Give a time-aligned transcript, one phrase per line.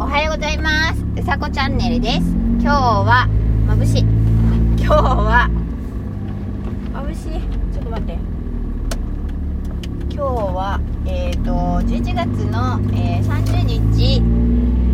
[0.00, 1.04] おはようございます。
[1.20, 2.18] うさこチャンネルです。
[2.60, 3.28] 今日は
[3.66, 4.02] 眩しい。
[4.78, 5.50] 今日は
[6.94, 7.40] 眩しい。
[7.74, 8.12] ちょっと待って。
[10.14, 11.50] 今日はえっ、ー、と
[11.84, 14.20] 11月の、えー、30日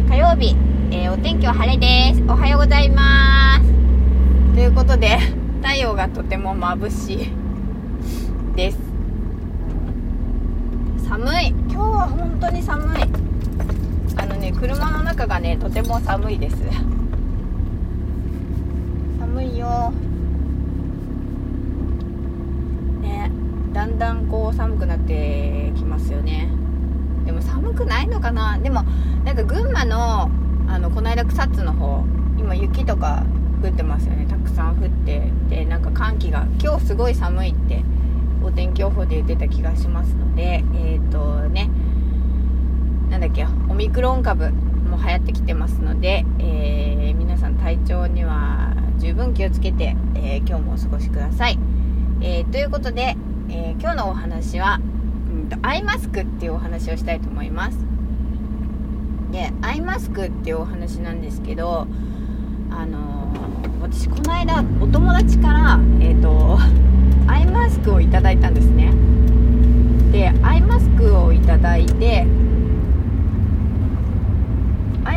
[0.09, 0.57] 火曜日、
[0.91, 2.23] えー、お天気は晴れです。
[2.23, 4.55] おはようございます。
[4.55, 5.19] ということで
[5.63, 8.57] 太陽がとても眩しい。
[8.57, 8.79] です。
[11.07, 11.49] 寒い。
[11.49, 13.24] 今日は本当に寒い。
[14.45, 16.57] ね車の中がねとても寒いです。
[19.19, 19.91] 寒いよ。
[23.01, 23.31] ね
[23.73, 26.51] だんだんこう寒くなってきますよね。
[27.25, 28.59] でも寒くないのかな？
[28.59, 28.83] でも
[29.25, 30.31] なんか群馬の
[30.69, 32.05] あのこの間草津の方
[32.39, 33.25] 今雪とか
[33.63, 34.27] 降ってますよね。
[34.27, 35.23] たくさん降って。
[35.49, 37.83] でなんか寒気が今日すごい寒いって
[38.43, 41.71] お天気予報で言ってた気がしますのでえっ、ー、とね
[43.15, 51.57] なんだっけオミクロン株も流行ってきてますので、えー、皆さん体調には十分気をつけて、えー、今日もお過ごしください、
[52.21, 53.15] えー、ということで、
[53.49, 54.81] え今日のお話は、
[55.33, 57.79] うんと、アイマスクっていうお話をしたいと思います。
[59.31, 61.87] でアイマスクっていうお話なんですけど
[62.71, 63.33] あの
[63.81, 66.59] 私この間お友達からえっ、と
[67.29, 68.93] アイマスクをいただいたんですね。
[70.11, 72.27] でアイマスクをいただいて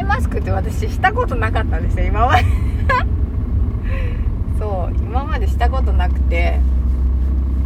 [0.08, 2.44] マスクって私したことなかったんですよ今まで。
[4.59, 6.59] そう今までしたことなくて。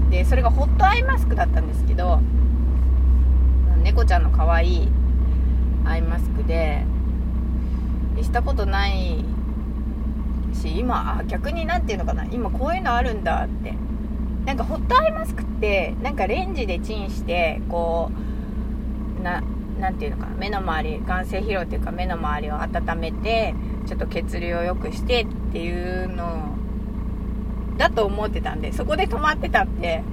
[0.10, 2.20] でそれがホットアイマスクだったんですけど
[3.82, 4.92] 猫ちゃんの可愛い
[5.86, 6.84] アイマスクで
[8.22, 9.24] したことない
[10.54, 13.74] し今あ逆に何て言うのかな今こういうのあるんだって。
[14.46, 18.12] なんかホットアイマスクってなんかレンジでチンしてこ
[19.20, 19.44] うな
[19.82, 23.56] 何ていうのか目の周り眼性疲労っていうか目の周りを温めて
[23.88, 26.56] ちょっと血流を良くしてっていうの
[27.78, 30.04] だと思ってたんでそこで止まってたって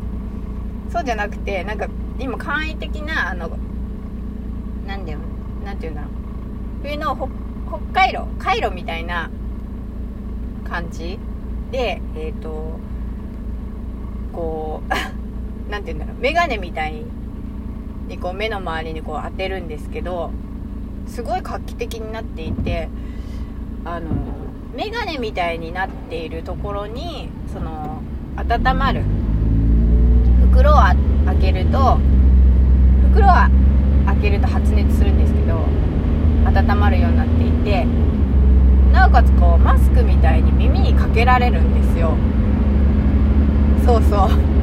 [0.91, 1.87] そうじゃなくてなんか
[2.19, 3.51] 今簡易的なあの
[4.87, 6.11] 何て言うんだろう
[6.83, 7.31] 冬の
[7.67, 9.31] 北海道カイロみたいな
[10.67, 11.19] 感じ
[11.71, 12.81] でえっ、ー、と
[14.33, 14.91] こう
[15.71, 17.07] 何て言うんだろう眼鏡みたいに
[18.17, 20.31] こう目の周りにこう当てるんですけど
[21.07, 22.89] すごい画期的になっていて
[23.85, 24.11] あの
[24.75, 28.03] 眼鏡みたいになっているところにその
[28.37, 29.03] 温まる
[30.53, 30.97] 袋を開
[31.41, 31.99] けると
[33.11, 33.51] 袋は
[34.07, 35.65] 開けると発熱するんですけど
[36.45, 37.85] 温まるようになっていて
[38.93, 42.17] なおかつこうマスクみたいに耳にかけられるんですよ。
[43.85, 44.58] そうそう。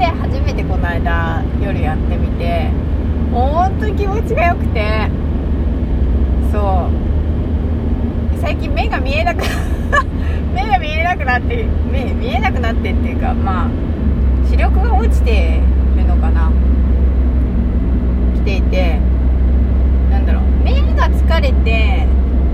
[0.00, 2.70] で初めてこの間夜やってみて
[3.30, 5.08] 本当に気持ちが良くて
[6.50, 7.10] そう。
[8.40, 9.44] 最近目が見えなく
[10.54, 13.68] 目が見えなくなって目見えなくなってっていうかまあ
[14.48, 15.60] 視力が落ちて
[15.94, 16.50] るのかな
[18.36, 18.98] 来ていて
[20.10, 22.06] なんだろう目が疲れて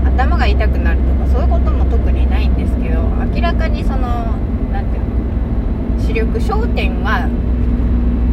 [0.05, 3.01] 頭が痛くなるとかそういうことも特にないんですけど
[3.33, 4.35] 明らかにその
[4.73, 5.03] 何ていう
[5.95, 7.29] の視力焦点が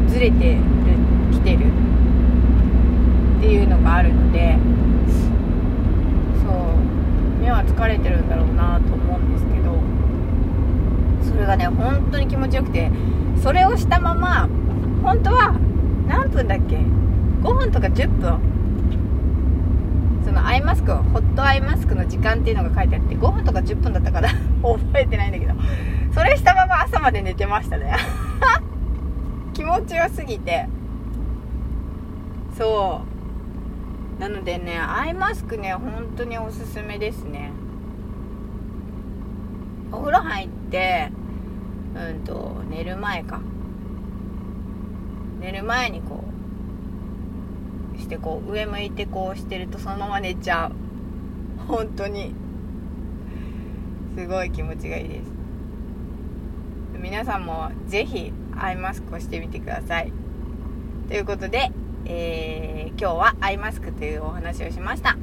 [0.08, 0.60] ずれてる
[1.32, 4.56] きてるっていうのがあるので
[6.42, 9.74] そう目は疲れてるんだろうなと思うんですけど
[11.30, 12.90] それがね本当に気持ちよくて
[13.42, 14.48] それをしたまま
[15.02, 15.52] 本当は
[16.08, 18.38] 何分だっけ？5分とか10分。
[20.24, 24.30] そのアイマスクホットアイマスクの時間っていうのが書いてあって5分とか10分だったから
[24.64, 25.52] 覚えてないんだけど。
[26.14, 27.96] それしたまま朝まで寝てましたね。
[29.74, 30.68] 気持ちよすぎて。
[32.56, 33.02] そ
[34.16, 34.20] う。
[34.20, 37.50] なのでねアイマスクね本当におすすめですね。
[39.90, 41.10] お風呂入って
[41.96, 43.40] うんと寝る前か。
[45.40, 46.22] 寝る前にこ
[47.96, 50.72] うしてこう上向いてこうしてるとそのまま寝ちゃう。
[51.66, 52.32] 本当に。
[54.16, 55.33] すごい気持ちがいいです。
[57.04, 60.10] 皆さんもぜひアイマスクをしてみてください。
[61.06, 61.70] ということで、
[62.06, 65.18] えー、今日はアイマスクというお話をしました、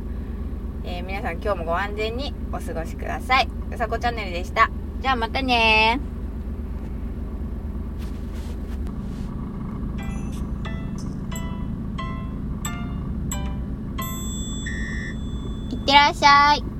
[0.83, 3.47] えー、皆さん今日もご安全にお過ごしください。
[3.73, 4.69] うさこチャンネルでした。
[5.01, 5.99] じゃあまたね。
[15.71, 16.70] いってらっしゃい。